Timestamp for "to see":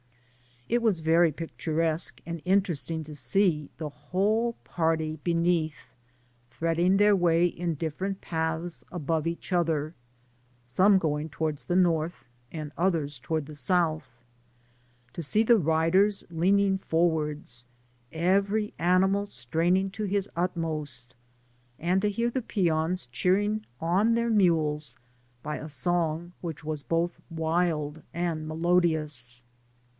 3.03-3.69, 15.13-15.43